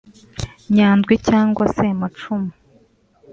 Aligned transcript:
Nyandwi 0.75 1.13
cyangwa 1.27 1.65
se 1.75 1.85
Macumi 1.99 2.51